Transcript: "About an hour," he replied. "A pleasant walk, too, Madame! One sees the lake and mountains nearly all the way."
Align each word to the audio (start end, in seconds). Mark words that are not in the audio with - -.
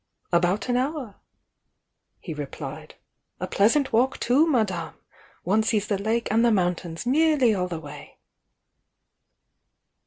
"About 0.31 0.67
an 0.67 0.77
hour," 0.77 1.17
he 2.19 2.33
replied. 2.33 2.95
"A 3.39 3.45
pleasant 3.45 3.93
walk, 3.93 4.19
too, 4.19 4.47
Madame! 4.47 4.95
One 5.43 5.61
sees 5.61 5.85
the 5.85 5.99
lake 6.01 6.27
and 6.31 6.41
mountains 6.55 7.05
nearly 7.05 7.53
all 7.53 7.67
the 7.67 7.79
way." 7.79 8.17